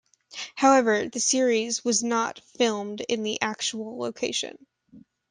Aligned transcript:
However, 0.55 1.09
the 1.09 1.19
series 1.19 1.85
was 1.85 2.03
not 2.03 2.39
filmed 2.57 3.01
in 3.01 3.21
the 3.21 3.39
actual 3.39 3.99
location. 3.99 4.65